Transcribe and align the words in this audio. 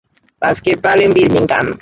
Basketball 0.43 0.99
en 1.03 1.13
Birmingham. 1.13 1.77